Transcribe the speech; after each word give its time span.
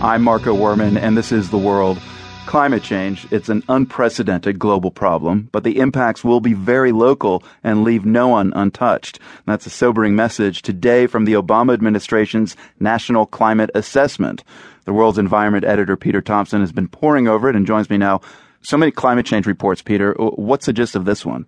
I'm 0.00 0.22
Marco 0.22 0.54
Werman, 0.56 0.96
and 0.96 1.16
this 1.16 1.32
is 1.32 1.50
The 1.50 1.58
World. 1.58 1.98
Climate 2.46 2.84
change, 2.84 3.26
it's 3.32 3.48
an 3.48 3.64
unprecedented 3.68 4.56
global 4.56 4.92
problem, 4.92 5.48
but 5.50 5.64
the 5.64 5.80
impacts 5.80 6.22
will 6.22 6.38
be 6.38 6.54
very 6.54 6.92
local 6.92 7.42
and 7.64 7.82
leave 7.82 8.06
no 8.06 8.28
one 8.28 8.52
untouched. 8.54 9.18
That's 9.46 9.66
a 9.66 9.70
sobering 9.70 10.14
message 10.14 10.62
today 10.62 11.08
from 11.08 11.24
the 11.24 11.32
Obama 11.32 11.74
administration's 11.74 12.56
National 12.78 13.26
Climate 13.26 13.72
Assessment. 13.74 14.44
The 14.84 14.92
World's 14.92 15.18
Environment 15.18 15.64
editor, 15.64 15.96
Peter 15.96 16.20
Thompson, 16.20 16.60
has 16.60 16.70
been 16.70 16.86
poring 16.86 17.26
over 17.26 17.50
it 17.50 17.56
and 17.56 17.66
joins 17.66 17.90
me 17.90 17.98
now 17.98 18.20
so 18.60 18.76
many 18.76 18.92
climate 18.92 19.26
change 19.26 19.46
reports, 19.46 19.82
Peter. 19.82 20.14
What's 20.14 20.66
the 20.66 20.72
gist 20.72 20.94
of 20.94 21.06
this 21.06 21.26
one? 21.26 21.44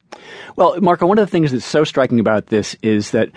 Well, 0.56 0.80
Marco, 0.80 1.06
one 1.06 1.18
of 1.18 1.26
the 1.26 1.30
things 1.30 1.52
that's 1.52 1.64
so 1.64 1.84
striking 1.84 2.18
about 2.18 2.48
this 2.48 2.76
is 2.82 3.12
that 3.12 3.30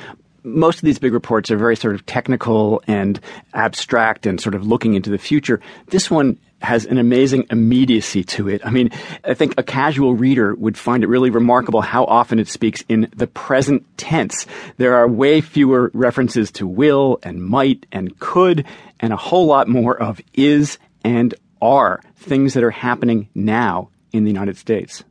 most 0.43 0.77
of 0.77 0.83
these 0.83 0.99
big 0.99 1.13
reports 1.13 1.51
are 1.51 1.57
very 1.57 1.75
sort 1.75 1.95
of 1.95 2.05
technical 2.05 2.81
and 2.87 3.19
abstract 3.53 4.25
and 4.25 4.39
sort 4.39 4.55
of 4.55 4.65
looking 4.65 4.93
into 4.93 5.09
the 5.09 5.17
future. 5.17 5.61
This 5.87 6.11
one 6.11 6.37
has 6.61 6.85
an 6.85 6.97
amazing 6.97 7.45
immediacy 7.49 8.23
to 8.23 8.47
it. 8.47 8.65
I 8.65 8.69
mean, 8.69 8.89
I 9.25 9.33
think 9.33 9.53
a 9.57 9.63
casual 9.63 10.15
reader 10.15 10.55
would 10.55 10.77
find 10.77 11.03
it 11.03 11.07
really 11.07 11.29
remarkable 11.29 11.81
how 11.81 12.05
often 12.05 12.39
it 12.39 12.47
speaks 12.47 12.83
in 12.87 13.09
the 13.15 13.27
present 13.27 13.85
tense. 13.97 14.45
There 14.77 14.95
are 14.95 15.07
way 15.07 15.41
fewer 15.41 15.91
references 15.93 16.51
to 16.53 16.67
will 16.67 17.19
and 17.21 17.43
might 17.43 17.85
and 17.91 18.17
could 18.19 18.65
and 19.01 19.11
a 19.11 19.17
whole 19.17 19.45
lot 19.45 19.67
more 19.67 20.01
of 20.01 20.21
is 20.33 20.79
and 21.03 21.35
are 21.61 22.01
things 22.15 22.53
that 22.53 22.63
are 22.63 22.71
happening 22.71 23.29
now 23.35 23.89
in 24.13 24.23
the 24.23 24.31
United 24.31 24.57
States. 24.57 25.03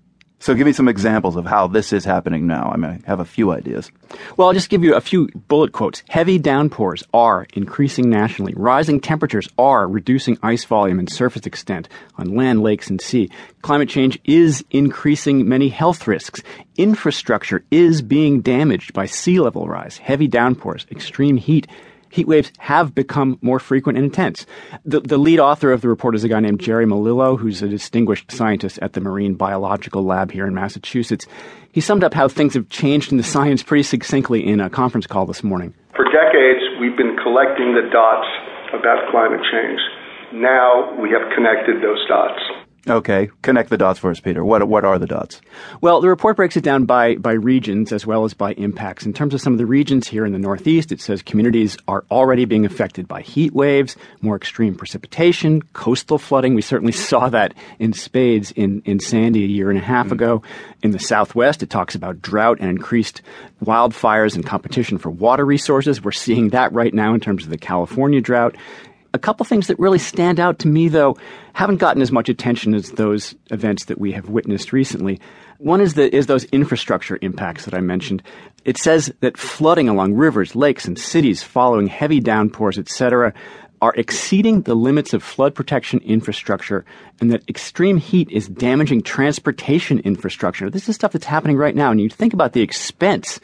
So 0.43 0.57
give 0.57 0.67
me 0.67 0.73
some 0.73 0.89
examples 0.89 1.37
of 1.37 1.47
how 1.47 1.69
this 1.69 1.93
is 1.93 2.05
happening 2.05 2.49
now. 2.49 2.73
I 2.75 2.77
mean, 2.77 3.01
I 3.07 3.09
have 3.09 3.21
a 3.21 3.25
few 3.25 3.53
ideas. 3.53 3.93
Well, 4.37 4.49
I'll 4.49 4.55
just 4.55 4.71
give 4.71 4.83
you 4.83 4.97
a 4.97 5.01
few 5.01 5.29
bullet 5.47 5.71
quotes. 5.71 6.03
Heavy 6.09 6.37
downpours 6.37 7.05
are 7.15 7.47
increasing 7.55 8.11
nationally. 8.11 8.53
Rising 8.57 8.99
temperatures 8.99 9.49
are 9.57 9.87
reducing 9.87 10.37
ice 10.43 10.65
volume 10.65 10.99
and 10.99 11.09
surface 11.09 11.47
extent 11.47 11.89
on 12.19 12.35
land, 12.35 12.61
lakes, 12.61 12.91
and 12.91 13.01
sea. 13.01 13.31
Climate 13.63 13.89
change 13.89 14.19
is 14.25 14.65
increasing 14.73 15.49
many 15.49 15.69
health 15.69 16.09
risks. 16.09 16.43
Infrastructure 16.77 17.65
is 17.71 18.03
being 18.03 18.41
damaged 18.41 18.93
by 18.93 19.07
sea 19.07 19.39
level 19.39 19.69
rise, 19.69 19.99
heavy 19.99 20.27
downpours, 20.27 20.87
extreme 20.91 21.37
heat, 21.37 21.69
heat 22.13 22.29
waves 22.29 22.53
have 22.59 22.95
become 22.95 23.39
more 23.41 23.59
frequent 23.59 23.97
and 23.97 24.05
intense. 24.05 24.47
The, 24.85 25.01
the 25.01 25.17
lead 25.17 25.41
author 25.41 25.73
of 25.73 25.81
the 25.81 25.89
report 25.89 26.15
is 26.15 26.25
a 26.25 26.29
guy 26.29 26.41
named 26.41 26.61
Jerry 26.61 26.85
Melillo, 26.85 27.39
who's 27.39 27.63
a 27.63 27.69
distinguished 27.69 28.31
scientist 28.31 28.79
at 28.83 28.93
the 28.93 29.01
Marine 29.01 29.35
Biological 29.35 30.05
Lab 30.05 30.31
here 30.31 30.47
in 30.47 30.55
Massachusetts. 30.55 31.27
He 31.73 31.81
summed 31.81 32.05
up 32.05 32.13
how 32.13 32.29
things 32.29 32.53
have 32.55 32.69
changed 32.69 33.13
in 33.13 33.17
the 33.17 33.25
science 33.25 33.63
pretty 33.63 33.83
succinctly 33.83 34.47
in 34.47 34.61
a 34.61 34.69
conference 34.69 35.07
call 35.07 35.25
this 35.25 35.43
morning. 35.43 35.73
For 35.97 36.05
decades, 36.05 36.61
we've 36.81 36.97
been 36.97 37.17
collecting 37.23 37.75
the 37.75 37.89
dots 37.91 38.29
about 38.77 39.11
climate 39.11 39.41
change. 39.51 39.81
Now 40.35 40.93
we 41.01 41.09
have 41.11 41.23
connected 41.35 41.83
those 41.83 42.07
dots. 42.09 42.41
Okay, 42.89 43.31
connect 43.43 43.71
the 43.71 43.79
dots 43.79 44.01
for 44.01 44.11
us, 44.11 44.19
Peter. 44.19 44.45
What 44.45 44.67
what 44.67 44.85
are 44.85 44.99
the 44.99 45.07
dots? 45.07 45.41
Well, 45.81 46.01
the 46.01 46.09
report 46.09 46.35
breaks 46.35 46.57
it 46.57 46.65
down 46.65 46.85
by 46.85 47.15
by 47.15 47.33
regions 47.33 47.93
as 47.93 48.05
well 48.05 48.25
as 48.25 48.35
by 48.35 48.55
impacts. 48.55 49.07
In 49.07 49.13
terms 49.13 49.35
of 49.35 49.41
some 49.41 49.53
of 49.53 49.61
the 49.61 49.67
regions 49.67 50.09
here 50.09 50.27
in 50.27 50.33
the 50.33 50.39
Northeast, 50.41 50.91
it 50.91 51.01
says 51.01 51.23
communities 51.23 51.79
are 51.87 52.05
already 52.11 52.45
being 52.45 52.67
affected 52.67 53.07
by 53.07 53.23
heat 53.23 53.53
waves, 53.53 53.97
more 54.21 54.35
extreme 54.35 54.75
precipitation, 54.75 55.63
coastal 55.75 56.19
flooding. 56.19 56.55
We 56.55 56.63
certainly 56.63 56.93
saw 56.93 57.29
that 57.29 57.55
in 57.79 57.93
spades 57.93 58.51
in 58.51 58.83
in 58.85 58.99
Sandy 58.99 59.45
a 59.45 59.49
year 59.49 59.71
and 59.71 59.79
a 59.79 59.83
half 59.83 60.07
mm-hmm. 60.07 60.15
ago. 60.15 60.43
In 60.83 60.91
the 60.91 60.99
Southwest, 60.99 61.63
it 61.63 61.71
talks 61.71 61.95
about 61.95 62.21
drought 62.21 62.59
and 62.59 62.69
increased 62.69 63.23
wildfires 63.65 64.35
and 64.35 64.45
competition 64.45 64.99
for 64.99 65.11
water 65.11 65.47
resources. 65.47 66.03
We're 66.03 66.11
seeing 66.11 66.49
that 66.49 66.73
right 66.73 66.93
now 66.93 67.15
in 67.15 67.21
terms 67.21 67.45
of 67.45 67.51
the 67.51 67.59
California 67.59 68.21
drought. 68.21 68.57
A 69.15 69.19
couple 69.19 69.45
things 69.45 69.67
that 69.67 69.79
really 69.79 69.99
stand 69.99 70.41
out 70.41 70.59
to 70.61 70.69
me, 70.69 70.89
though, 70.89 71.17
haven't 71.53 71.77
gotten 71.77 72.01
as 72.01 72.11
much 72.11 72.29
attention 72.31 72.75
as 72.75 72.93
those 72.93 73.35
events 73.51 73.85
that 73.87 73.99
we 73.99 74.13
have 74.13 74.31
witnessed 74.31 74.73
recently. 74.73 75.21
One 75.59 75.81
is 75.81 75.95
the 75.95 76.15
is 76.15 76.27
those 76.27 76.45
infrastructure 76.47 77.19
impacts 77.21 77.67
that 77.67 77.75
I 77.75 77.81
mentioned. 77.81 78.23
It 78.65 78.79
says 78.79 79.13
that 79.21 79.37
flooding 79.37 79.89
along 79.89 80.15
rivers, 80.15 80.57
lakes, 80.57 80.87
and 80.87 80.99
cities 80.99 81.43
following 81.43 81.89
heavy 81.89 82.21
downpours, 82.21 82.79
etc., 82.79 83.35
are 83.83 83.93
exceeding 83.97 84.63
the 84.63 84.77
limits 84.77 85.13
of 85.13 85.25
flood 85.25 85.57
protection 85.57 85.99
infrastructure 86.05 86.85
and 87.21 87.33
that 87.33 87.47
extreme 87.49 87.97
heat 87.97 88.31
is 88.31 88.47
damaging 88.47 89.03
transportation 89.03 89.99
infrastructure. 89.99 90.71
This 90.71 90.89
is 90.89 90.95
stuff 90.95 91.11
that's 91.11 91.27
happening 91.27 91.57
right 91.57 91.75
now. 91.75 91.91
And 91.91 92.01
you 92.01 92.09
think 92.09 92.33
about 92.33 92.53
the 92.53 92.63
expense, 92.63 93.41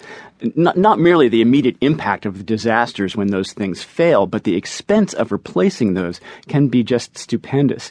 not, 0.55 0.77
not 0.77 1.01
merely 1.01 1.29
the 1.29 1.43
immediate 1.43 1.77
impact 1.81 2.25
of 2.25 2.47
disasters 2.47 3.17
when 3.17 3.27
those 3.27 3.53
things 3.53 3.83
fail, 3.83 4.29
but 4.29 4.45
the 4.45 4.55
expense 4.55 5.13
of 5.13 5.33
replacing 5.33 5.95
those 5.95 6.21
can 6.47 6.69
be 6.69 6.85
just 6.85 7.19
stupendous. 7.19 7.91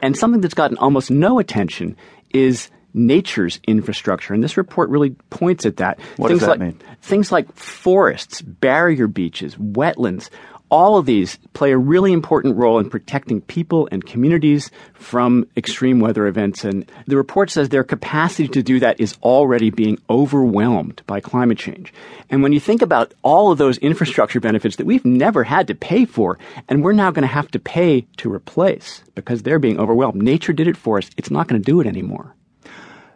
And 0.00 0.16
something 0.16 0.40
that's 0.40 0.54
gotten 0.54 0.78
almost 0.78 1.10
no 1.10 1.40
attention 1.40 1.96
is 2.32 2.70
nature's 2.94 3.58
infrastructure. 3.66 4.32
And 4.32 4.44
this 4.44 4.56
report 4.56 4.90
really 4.90 5.10
points 5.30 5.66
at 5.66 5.78
that. 5.78 5.98
What 6.16 6.28
things 6.28 6.40
does 6.40 6.46
that 6.46 6.52
like, 6.52 6.60
mean? 6.60 6.80
Things 7.02 7.32
like 7.32 7.52
forests, 7.56 8.42
barrier 8.42 9.08
beaches, 9.08 9.56
wetlands, 9.56 10.30
all 10.70 10.96
of 10.96 11.06
these 11.06 11.38
play 11.52 11.72
a 11.72 11.78
really 11.78 12.12
important 12.12 12.56
role 12.56 12.78
in 12.78 12.88
protecting 12.88 13.40
people 13.40 13.88
and 13.90 14.06
communities 14.06 14.70
from 14.94 15.46
extreme 15.56 16.00
weather 16.00 16.26
events. 16.26 16.64
And 16.64 16.90
the 17.06 17.16
report 17.16 17.50
says 17.50 17.68
their 17.68 17.84
capacity 17.84 18.48
to 18.48 18.62
do 18.62 18.80
that 18.80 19.00
is 19.00 19.16
already 19.22 19.70
being 19.70 19.98
overwhelmed 20.08 21.02
by 21.06 21.20
climate 21.20 21.58
change. 21.58 21.92
And 22.30 22.42
when 22.42 22.52
you 22.52 22.60
think 22.60 22.82
about 22.82 23.12
all 23.22 23.50
of 23.50 23.58
those 23.58 23.78
infrastructure 23.78 24.40
benefits 24.40 24.76
that 24.76 24.86
we've 24.86 25.04
never 25.04 25.44
had 25.44 25.66
to 25.68 25.74
pay 25.74 26.04
for, 26.04 26.38
and 26.68 26.82
we're 26.82 26.92
now 26.92 27.10
going 27.10 27.22
to 27.22 27.28
have 27.28 27.50
to 27.50 27.58
pay 27.58 28.06
to 28.18 28.32
replace 28.32 29.02
because 29.14 29.42
they're 29.42 29.58
being 29.58 29.78
overwhelmed, 29.78 30.22
nature 30.22 30.52
did 30.52 30.68
it 30.68 30.76
for 30.76 30.98
us. 30.98 31.10
It's 31.16 31.30
not 31.30 31.48
going 31.48 31.60
to 31.60 31.64
do 31.64 31.80
it 31.80 31.86
anymore. 31.86 32.34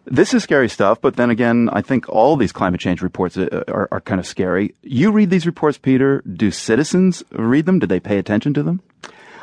This 0.07 0.35
is 0.35 0.43
scary 0.43 0.69
stuff, 0.69 1.01
but 1.01 1.17
then 1.17 1.31
again, 1.31 1.71
I 1.73 1.81
think 1.81 2.09
all 2.11 2.37
these 2.37 2.53
climate 2.53 2.81
change 2.81 3.01
reports 3.01 3.39
uh, 3.39 3.65
are, 3.69 3.89
are 3.91 4.01
kind 4.03 4.21
of 4.21 4.27
scary. 4.27 4.75
You 4.83 5.11
read 5.11 5.31
these 5.31 5.47
reports, 5.47 5.79
Peter. 5.79 6.23
Do 6.23 6.51
citizens 6.51 7.23
read 7.33 7.65
them? 7.65 7.79
Do 7.79 7.87
they 7.87 8.01
pay 8.01 8.19
attention 8.19 8.53
to 8.55 8.63
them? 8.63 8.83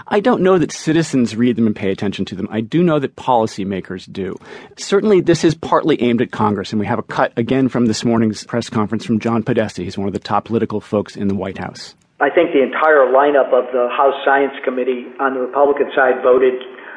I 0.08 0.20
don't 0.20 0.42
know 0.42 0.60
that 0.60 0.72
citizens 0.72 1.36
read 1.36 1.56
them 1.56 1.68
and 1.68 1.76
pay 1.76 1.90
attention 1.90 2.26
to 2.26 2.36
them. 2.36 2.48
I 2.52 2.62
do 2.62 2.84
know 2.84 3.00
that 3.00 3.16
policymakers 3.16 4.12
do. 4.12 4.36
Certainly, 4.78 5.22
this 5.22 5.44
is 5.44 5.56
partly 5.56 6.02
aimed 6.02 6.22
at 6.22 6.32
Congress, 6.32 6.72
and 6.72 6.80
we 6.80 6.86
have 6.86 7.00
a 7.00 7.04
cut 7.04 7.32
again 7.38 7.70
from 7.70 7.86
this 7.86 8.04
morning's 8.04 8.44
press 8.44 8.70
conference 8.70 9.06
from 9.06 9.20
John 9.20 9.42
Podesta. 9.42 9.84
He's 9.84 9.98
one 9.98 10.08
of 10.08 10.14
the 10.14 10.20
top 10.20 10.46
political 10.46 10.82
folks 10.82 11.16
in 11.16 11.28
the 11.28 11.36
White 11.36 11.58
House. 11.58 11.96
I 12.20 12.30
think 12.30 12.52
the 12.54 12.62
entire 12.62 13.08
lineup 13.10 13.50
of 13.50 13.72
the 13.74 13.90
House 13.90 14.14
Science 14.24 14.54
Committee 14.64 15.08
on 15.20 15.34
the 15.34 15.40
Republican 15.40 15.90
side 15.96 16.22
voted 16.22 16.54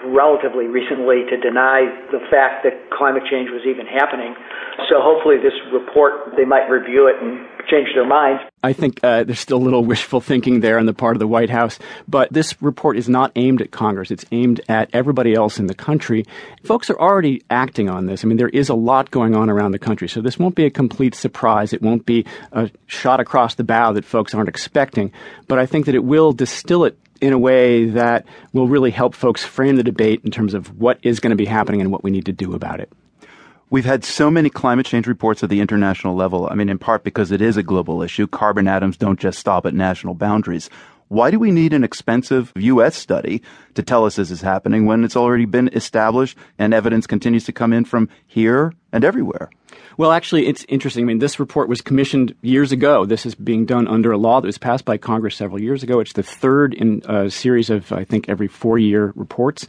relatively 0.06 0.66
recently 0.66 1.24
to 1.30 1.36
deny 1.36 1.86
the 2.12 2.20
fact 2.30 2.64
that 2.64 2.90
climate 2.90 3.24
change 3.30 3.50
was 3.50 3.62
even 3.66 3.86
happening. 3.86 4.34
So 4.88 5.00
hopefully, 5.00 5.36
this 5.38 5.54
report, 5.72 6.36
they 6.36 6.44
might 6.44 6.68
review 6.68 7.06
it 7.08 7.16
and 7.22 7.46
change 7.70 7.88
their 7.94 8.06
minds. 8.06 8.42
I 8.62 8.72
think 8.72 9.00
uh, 9.02 9.24
there's 9.24 9.38
still 9.38 9.58
a 9.58 9.64
little 9.64 9.84
wishful 9.92 10.20
thinking 10.20 10.60
there 10.60 10.78
on 10.78 10.86
the 10.86 10.94
part 10.94 11.16
of 11.16 11.20
the 11.20 11.26
White 11.26 11.50
House, 11.50 11.78
but 12.08 12.32
this 12.32 12.60
report 12.62 12.96
is 12.96 13.08
not 13.08 13.32
aimed 13.36 13.60
at 13.60 13.70
Congress. 13.70 14.10
It's 14.10 14.24
aimed 14.32 14.60
at 14.68 14.90
everybody 14.92 15.34
else 15.34 15.58
in 15.58 15.66
the 15.66 15.74
country. 15.74 16.24
Folks 16.64 16.90
are 16.90 16.98
already 16.98 17.42
acting 17.50 17.88
on 17.88 18.06
this. 18.06 18.24
I 18.24 18.28
mean, 18.28 18.36
there 18.36 18.48
is 18.48 18.68
a 18.68 18.74
lot 18.74 19.10
going 19.10 19.34
on 19.34 19.50
around 19.50 19.72
the 19.72 19.78
country, 19.78 20.08
so 20.08 20.20
this 20.20 20.38
won't 20.38 20.54
be 20.54 20.64
a 20.64 20.70
complete 20.70 21.14
surprise. 21.14 21.72
It 21.72 21.82
won't 21.82 22.06
be 22.06 22.26
a 22.52 22.70
shot 22.86 23.20
across 23.20 23.54
the 23.54 23.64
bow 23.64 23.92
that 23.92 24.04
folks 24.04 24.34
aren't 24.34 24.48
expecting, 24.48 25.12
but 25.48 25.58
I 25.58 25.66
think 25.66 25.86
that 25.86 25.94
it 25.94 26.04
will 26.04 26.32
distill 26.32 26.84
it 26.84 26.98
in 27.24 27.32
a 27.32 27.38
way 27.38 27.86
that 27.86 28.26
will 28.52 28.68
really 28.68 28.90
help 28.90 29.14
folks 29.14 29.42
frame 29.42 29.76
the 29.76 29.82
debate 29.82 30.20
in 30.24 30.30
terms 30.30 30.52
of 30.52 30.78
what 30.78 30.98
is 31.02 31.20
going 31.20 31.30
to 31.30 31.36
be 31.36 31.46
happening 31.46 31.80
and 31.80 31.90
what 31.90 32.04
we 32.04 32.10
need 32.10 32.26
to 32.26 32.32
do 32.32 32.54
about 32.54 32.80
it. 32.80 32.92
We've 33.70 33.86
had 33.86 34.04
so 34.04 34.30
many 34.30 34.50
climate 34.50 34.84
change 34.84 35.06
reports 35.06 35.42
at 35.42 35.48
the 35.48 35.60
international 35.60 36.14
level. 36.14 36.46
I 36.50 36.54
mean, 36.54 36.68
in 36.68 36.78
part 36.78 37.02
because 37.02 37.32
it 37.32 37.40
is 37.40 37.56
a 37.56 37.62
global 37.62 38.02
issue. 38.02 38.26
Carbon 38.26 38.68
atoms 38.68 38.98
don't 38.98 39.18
just 39.18 39.38
stop 39.38 39.64
at 39.64 39.72
national 39.72 40.14
boundaries. 40.14 40.68
Why 41.08 41.30
do 41.30 41.38
we 41.38 41.50
need 41.50 41.72
an 41.72 41.82
expensive 41.82 42.52
U.S. 42.56 42.94
study 42.94 43.42
to 43.74 43.82
tell 43.82 44.04
us 44.04 44.16
this 44.16 44.30
is 44.30 44.42
happening 44.42 44.84
when 44.84 45.02
it's 45.02 45.16
already 45.16 45.46
been 45.46 45.68
established 45.72 46.36
and 46.58 46.74
evidence 46.74 47.06
continues 47.06 47.44
to 47.44 47.52
come 47.52 47.72
in 47.72 47.86
from 47.86 48.10
here 48.26 48.74
and 48.94 49.04
everywhere? 49.04 49.50
Well, 49.98 50.12
actually, 50.12 50.46
it's 50.46 50.64
interesting. 50.68 51.04
I 51.04 51.06
mean, 51.06 51.18
this 51.18 51.38
report 51.38 51.68
was 51.68 51.80
commissioned 51.80 52.34
years 52.40 52.72
ago. 52.72 53.04
This 53.04 53.26
is 53.26 53.34
being 53.34 53.66
done 53.66 53.86
under 53.86 54.12
a 54.12 54.18
law 54.18 54.40
that 54.40 54.46
was 54.46 54.58
passed 54.58 54.84
by 54.84 54.96
Congress 54.96 55.36
several 55.36 55.60
years 55.60 55.82
ago. 55.82 56.00
It's 56.00 56.14
the 56.14 56.22
third 56.22 56.74
in 56.74 57.02
a 57.06 57.28
series 57.28 57.70
of, 57.70 57.92
I 57.92 58.04
think, 58.04 58.28
every 58.28 58.48
four 58.48 58.78
year 58.78 59.12
reports 59.14 59.66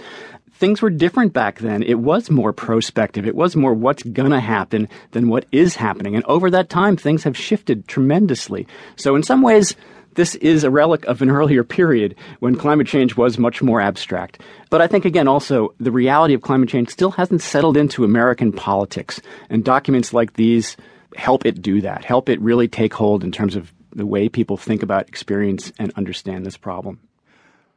things 0.58 0.82
were 0.82 0.90
different 0.90 1.34
back 1.34 1.60
then. 1.60 1.84
It 1.84 2.00
was 2.00 2.32
more 2.32 2.54
prospective. 2.54 3.28
It 3.28 3.36
was 3.36 3.58
more 3.58 3.74
what's 3.74 4.04
going 4.04 4.32
to 4.32 4.40
happen 4.40 4.88
than 5.12 5.28
what 5.28 5.46
is 5.52 5.76
happening. 5.76 6.16
And 6.16 6.24
over 6.26 6.50
that 6.50 6.70
time, 6.70 6.96
things 6.96 7.24
have 7.24 7.36
shifted 7.36 7.90
tremendously. 7.90 8.66
So 8.96 9.18
in 9.18 9.24
some 9.24 9.42
ways, 9.42 9.76
this 10.16 10.36
is 10.36 10.64
a 10.64 10.72
relic 10.72 11.06
of 11.06 11.22
an 11.22 11.30
earlier 11.30 11.64
period 11.64 12.16
when 12.40 12.56
climate 12.56 12.88
change 12.88 13.16
was 13.16 13.38
much 13.38 13.62
more 13.62 13.80
abstract. 13.80 14.42
But 14.70 14.82
I 14.82 14.88
think, 14.88 15.06
again, 15.06 15.28
also, 15.28 15.74
the 15.80 15.92
reality 15.92 16.34
of 16.34 16.42
climate 16.42 16.70
change 16.70 16.90
still 16.90 17.12
hasn't 17.12 17.42
settled 17.42 17.78
into 17.78 18.04
American 18.04 18.52
politics. 18.52 19.22
And 19.50 19.64
documents 19.64 20.14
like 20.14 20.34
these 20.34 20.78
help 21.16 21.46
it 21.46 21.62
do 21.62 21.82
that, 21.82 22.04
help 22.04 22.30
it 22.30 22.42
really 22.42 22.68
take 22.68 22.94
hold 22.94 23.24
in 23.24 23.32
terms 23.32 23.56
of 23.56 23.72
the 23.92 24.06
way 24.06 24.28
people 24.28 24.58
think 24.58 24.84
about, 24.84 25.08
experience, 25.08 25.72
and 25.80 25.94
understand 25.96 26.46
this 26.46 26.58
problem. 26.58 27.00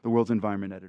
The 0.03 0.11
World's 0.11 0.31
Environment 0.31 0.73
Editor. 0.73 0.87